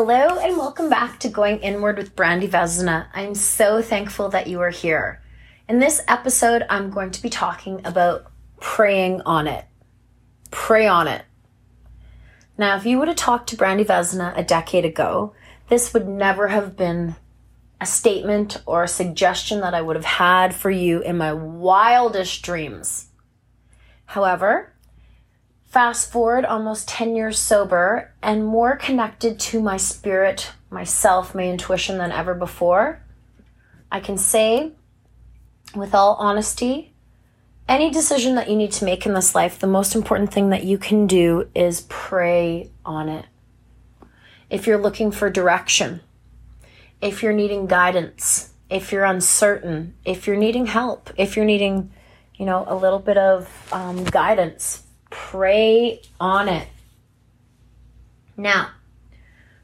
[0.00, 3.08] Hello and welcome back to Going Inward with Brandi Vezina.
[3.14, 5.20] I'm so thankful that you are here.
[5.68, 9.64] In this episode, I'm going to be talking about praying on it.
[10.52, 11.24] Pray on it.
[12.56, 15.34] Now, if you would have talked to Brandi Vezina a decade ago,
[15.68, 17.16] this would never have been
[17.80, 22.42] a statement or a suggestion that I would have had for you in my wildest
[22.42, 23.08] dreams.
[24.04, 24.72] However,
[25.68, 31.98] Fast forward almost 10 years sober and more connected to my spirit, myself, my intuition
[31.98, 33.02] than ever before.
[33.92, 34.72] I can say,
[35.74, 36.94] with all honesty,
[37.68, 40.64] any decision that you need to make in this life, the most important thing that
[40.64, 43.26] you can do is pray on it.
[44.48, 46.00] If you're looking for direction,
[47.02, 51.92] if you're needing guidance, if you're uncertain, if you're needing help, if you're needing,
[52.36, 56.68] you know, a little bit of um, guidance, Pray on it.
[58.36, 58.70] Now,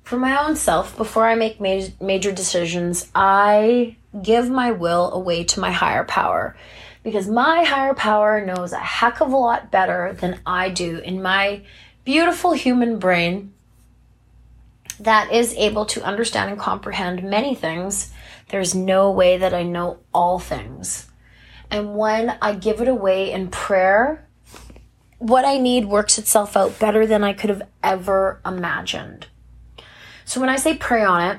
[0.02, 5.44] for my own self, before I make major, major decisions, I give my will away
[5.44, 6.56] to my higher power
[7.02, 11.22] because my higher power knows a heck of a lot better than I do in
[11.22, 11.62] my
[12.04, 13.52] beautiful human brain
[15.00, 18.12] that is able to understand and comprehend many things.
[18.48, 21.06] There's no way that I know all things.
[21.70, 24.26] And when I give it away in prayer,
[25.24, 29.26] what I need works itself out better than I could have ever imagined.
[30.26, 31.38] So when I say pray on it,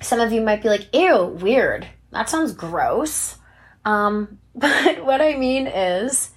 [0.00, 1.86] some of you might be like, ew, weird.
[2.10, 3.36] That sounds gross.
[3.84, 6.30] Um, but what I mean is,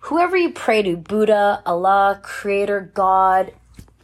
[0.00, 3.52] whoever you pray to, Buddha, Allah, Creator, God,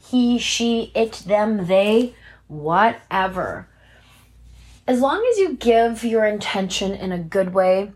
[0.01, 2.15] he, she, it, them, they,
[2.47, 3.67] whatever.
[4.87, 7.91] As long as you give your intention in a good way,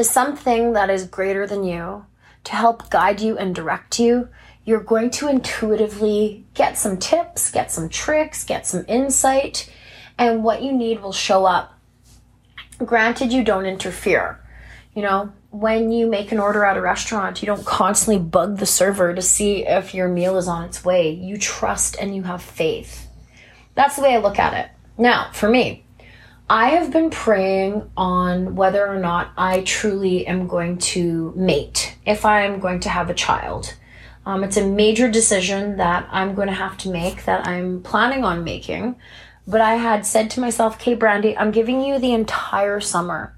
[0.00, 2.06] to something that is greater than you
[2.42, 4.26] to help guide you and direct you,
[4.64, 9.70] you're going to intuitively get some tips, get some tricks, get some insight,
[10.16, 11.78] and what you need will show up.
[12.78, 14.40] Granted, you don't interfere.
[14.94, 18.64] You know, when you make an order at a restaurant, you don't constantly bug the
[18.64, 21.10] server to see if your meal is on its way.
[21.10, 23.06] You trust and you have faith.
[23.74, 24.70] That's the way I look at it.
[24.96, 25.84] Now, for me,
[26.50, 32.24] I have been praying on whether or not I truly am going to mate, if
[32.24, 33.76] I am going to have a child.
[34.26, 38.24] Um, it's a major decision that I'm going to have to make, that I'm planning
[38.24, 38.96] on making.
[39.46, 43.32] But I had said to myself, Okay, Brandi, I'm giving you the entire summer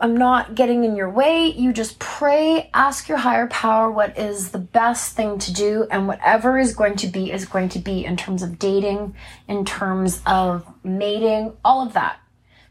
[0.00, 1.46] I'm not getting in your way.
[1.46, 6.06] You just pray, ask your higher power what is the best thing to do, and
[6.06, 9.16] whatever is going to be is going to be in terms of dating,
[9.48, 12.20] in terms of mating, all of that.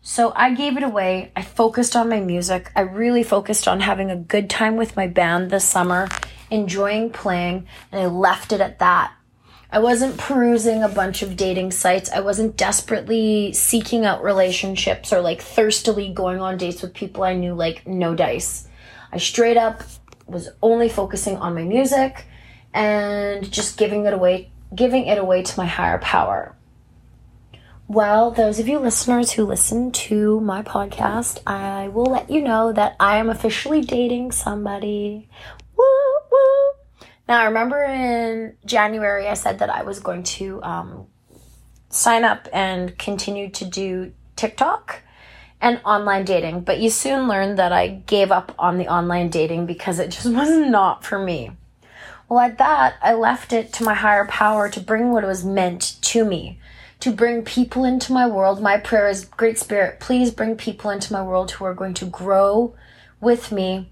[0.01, 1.33] So I gave it away.
[1.35, 2.71] I focused on my music.
[2.77, 6.07] I really focused on having a good time with my band this summer,
[6.49, 9.11] enjoying playing, and I left it at that.
[9.69, 12.09] I wasn't perusing a bunch of dating sites.
[12.09, 17.33] I wasn't desperately seeking out relationships or like thirstily going on dates with people I
[17.33, 18.67] knew like no dice.
[19.11, 19.83] I straight up
[20.25, 22.25] was only focusing on my music
[22.73, 26.53] and just giving it away giving it away to my higher power.
[27.88, 32.73] Well, those of you listeners who listen to my podcast, I will let you know
[32.73, 35.29] that I am officially dating somebody.
[37.27, 41.07] Now, I remember in January, I said that I was going to um,
[41.89, 45.01] sign up and continue to do TikTok
[45.59, 49.66] and online dating, but you soon learned that I gave up on the online dating
[49.66, 51.51] because it just was not for me.
[52.29, 55.97] Well, at that, I left it to my higher power to bring what was meant
[56.03, 56.59] to me,
[56.99, 58.61] to bring people into my world.
[58.61, 62.05] My prayer is, Great Spirit, please bring people into my world who are going to
[62.05, 62.75] grow
[63.19, 63.89] with me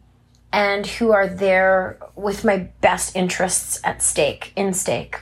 [0.55, 5.19] and who are there with my best interests at stake, in stake.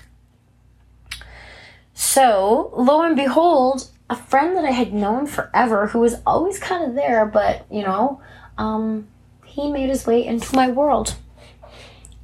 [1.96, 6.86] So, lo and behold, a friend that I had known forever who was always kind
[6.86, 8.22] of there, but you know,
[8.60, 9.08] um,
[9.44, 11.16] he made his way into my world.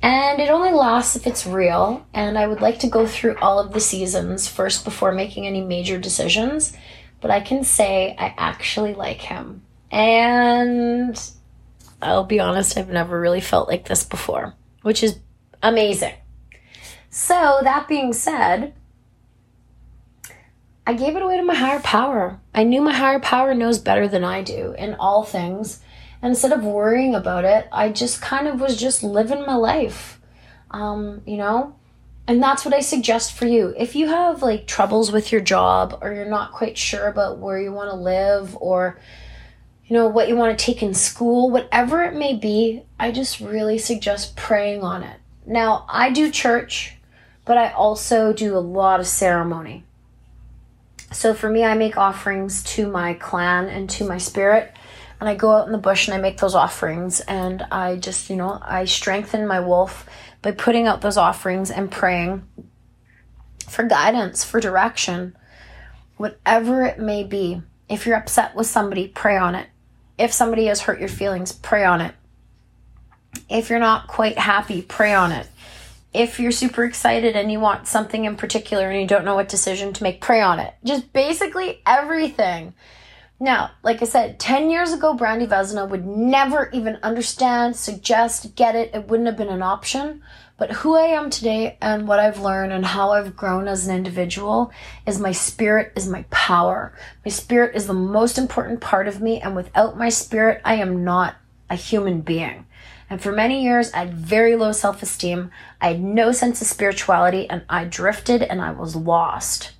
[0.04, 3.60] And it only lasts if it's real, and I would like to go through all
[3.60, 6.78] of the seasons first before making any major decisions.
[7.22, 9.64] But I can say I actually like him.
[9.92, 11.20] And
[12.02, 15.20] I'll be honest, I've never really felt like this before, which is
[15.62, 16.14] amazing.
[17.10, 18.74] So, that being said,
[20.86, 22.40] I gave it away to my higher power.
[22.54, 25.82] I knew my higher power knows better than I do in all things.
[26.22, 30.20] And instead of worrying about it, I just kind of was just living my life.
[30.72, 31.76] Um, you know?
[32.28, 33.74] And that's what I suggest for you.
[33.78, 37.60] If you have like troubles with your job or you're not quite sure about where
[37.60, 39.00] you want to live or
[39.90, 43.40] you know, what you want to take in school, whatever it may be, I just
[43.40, 45.20] really suggest praying on it.
[45.46, 46.96] Now, I do church.
[47.50, 49.84] but I also do a lot of ceremony.
[51.12, 54.72] So for me, I make offerings to my clan and to my spirit.
[55.20, 57.22] And I go out in the bush and I make those offerings.
[57.22, 60.08] And I just, you know, I strengthen my wolf
[60.44, 62.48] by putting out those offerings and praying
[63.68, 65.36] for guidance, for direction,
[66.18, 67.64] whatever it may be.
[67.90, 69.70] If you're upset with somebody, pray on it.
[70.20, 72.14] If somebody has hurt your feelings, pray on it.
[73.50, 75.48] If you're not quite happy, pray on it
[76.14, 79.50] if you're super excited and you want something in particular and you don't know what
[79.50, 80.74] decision to make, pray on it.
[80.84, 82.74] Just basically everything.
[83.42, 88.76] Now, like I said, 10 years ago, Brandi Vezina would never even understand, suggest, get
[88.76, 88.92] it.
[88.94, 90.22] It wouldn't have been an option.
[90.58, 93.96] But who I am today and what I've learned and how I've grown as an
[93.96, 94.74] individual
[95.08, 96.94] is my spirit is my power.
[97.24, 99.40] My spirit is the most important part of me.
[99.40, 101.36] And without my spirit, I am not
[101.70, 102.66] a human being.
[103.10, 105.50] And for many years, I had very low self esteem.
[105.80, 109.72] I had no sense of spirituality and I drifted and I was lost.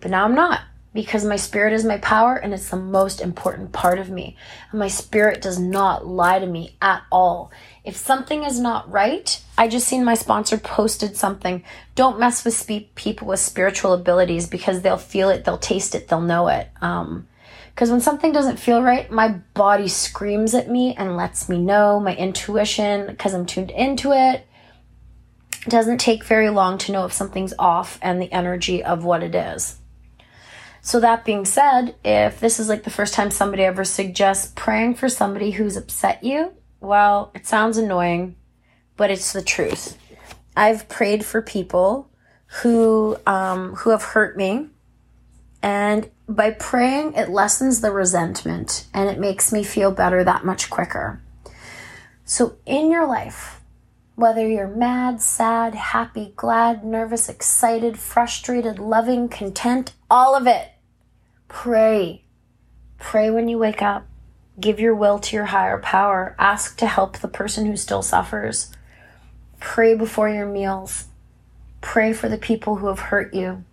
[0.00, 0.62] But now I'm not
[0.94, 4.36] because my spirit is my power and it's the most important part of me.
[4.70, 7.52] And my spirit does not lie to me at all.
[7.84, 11.62] If something is not right, I just seen my sponsor posted something.
[11.94, 16.08] Don't mess with spe- people with spiritual abilities because they'll feel it, they'll taste it,
[16.08, 16.68] they'll know it.
[16.80, 17.28] Um,
[17.74, 22.00] because when something doesn't feel right, my body screams at me and lets me know.
[22.00, 24.44] My intuition, because I'm tuned into it,
[25.68, 29.36] doesn't take very long to know if something's off and the energy of what it
[29.36, 29.78] is.
[30.88, 34.94] So, that being said, if this is like the first time somebody ever suggests praying
[34.94, 38.36] for somebody who's upset you, well, it sounds annoying,
[38.96, 39.98] but it's the truth.
[40.56, 42.08] I've prayed for people
[42.62, 44.68] who um, who have hurt me
[45.62, 50.70] and by praying, it lessens the resentment and it makes me feel better that much
[50.70, 51.20] quicker.
[52.24, 53.60] So, in your life,
[54.14, 60.70] whether you're mad, sad, happy, glad, nervous, excited, frustrated, loving, content, all of it,
[61.48, 62.22] pray.
[62.98, 64.06] Pray when you wake up.
[64.60, 66.34] Give your will to your higher power.
[66.38, 68.72] Ask to help the person who still suffers.
[69.60, 71.06] Pray before your meals.
[71.80, 73.64] Pray for the people who have hurt you.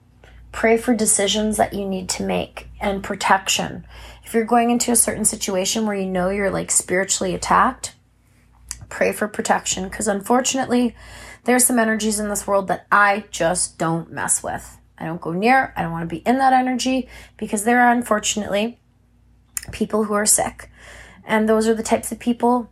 [0.52, 3.86] Pray for decisions that you need to make and protection.
[4.24, 7.94] If you're going into a certain situation where you know you're like spiritually attacked,
[8.90, 10.96] pray for protection because unfortunately,
[11.44, 14.78] there's some energies in this world that I just don't mess with.
[14.98, 17.08] I don't go near, I don't want to be in that energy
[17.38, 18.80] because there are unfortunately
[19.72, 20.70] people who are sick.
[21.26, 22.70] And those are the types of people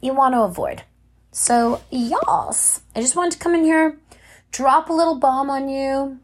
[0.00, 0.82] you want to avoid.
[1.32, 2.54] So, y'all,
[2.94, 3.98] I just wanted to come in here,
[4.50, 6.18] drop a little bomb on you,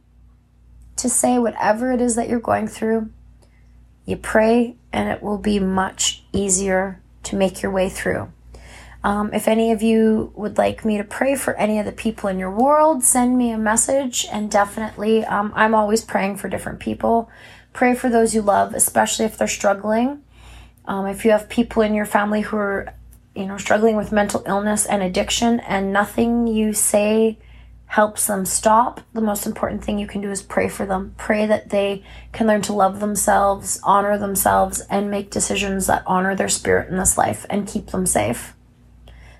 [0.97, 3.11] to say whatever it is that you're going through.
[4.05, 8.33] You pray, and it will be much easier to make your way through.
[9.07, 12.29] Um, if any of you would like me to pray for any of the people
[12.29, 14.27] in your world, send me a message.
[14.33, 17.31] And definitely, um, I'm always praying for different people.
[17.73, 20.25] Pray for those you love, especially if they're struggling.
[20.87, 22.95] Um, if you have people in your family who are,
[23.37, 27.39] you know, struggling with mental illness and addiction, and nothing you say
[27.85, 31.15] helps them stop, the most important thing you can do is pray for them.
[31.17, 36.35] Pray that they can learn to love themselves, honor themselves, and make decisions that honor
[36.35, 38.57] their spirit in this life and keep them safe.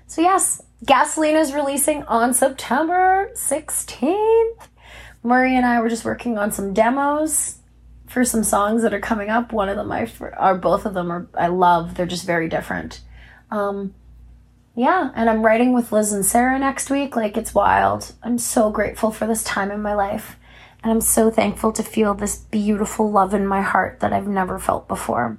[0.07, 4.67] So, yes, Gasoline is releasing on September 16th.
[5.21, 7.57] Murray and I were just working on some demos
[8.07, 9.51] for some songs that are coming up.
[9.51, 11.95] One of them I are both of them are I love.
[11.95, 13.01] They're just very different.
[13.51, 13.93] Um,
[14.75, 17.15] yeah, and I'm writing with Liz and Sarah next week.
[17.15, 18.13] Like, it's wild.
[18.23, 20.37] I'm so grateful for this time in my life.
[20.83, 24.57] And I'm so thankful to feel this beautiful love in my heart that I've never
[24.57, 25.37] felt before.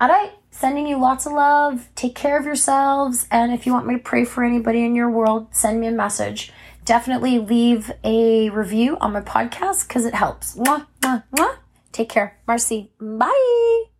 [0.00, 1.88] All right, sending you lots of love.
[1.94, 3.26] Take care of yourselves.
[3.30, 5.92] And if you want me to pray for anybody in your world, send me a
[5.92, 6.52] message.
[6.84, 10.56] Definitely leave a review on my podcast because it helps.
[10.56, 11.56] Mwah, mwah, mwah.
[11.92, 12.38] Take care.
[12.46, 12.90] Marcy.
[13.00, 13.95] Bye.